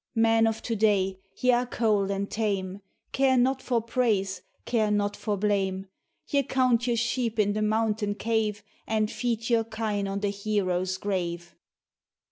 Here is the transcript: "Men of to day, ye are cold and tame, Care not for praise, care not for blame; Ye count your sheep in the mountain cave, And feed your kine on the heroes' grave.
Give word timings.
"Men 0.29 0.47
of 0.47 0.63
to 0.63 0.75
day, 0.75 1.19
ye 1.37 1.51
are 1.51 1.67
cold 1.67 2.09
and 2.09 2.27
tame, 2.27 2.81
Care 3.11 3.37
not 3.37 3.61
for 3.61 3.79
praise, 3.83 4.41
care 4.65 4.89
not 4.89 5.15
for 5.15 5.37
blame; 5.37 5.85
Ye 6.27 6.41
count 6.41 6.87
your 6.87 6.97
sheep 6.97 7.37
in 7.37 7.53
the 7.53 7.61
mountain 7.61 8.15
cave, 8.15 8.63
And 8.87 9.11
feed 9.11 9.51
your 9.51 9.63
kine 9.63 10.07
on 10.07 10.21
the 10.21 10.31
heroes' 10.31 10.97
grave. 10.97 11.53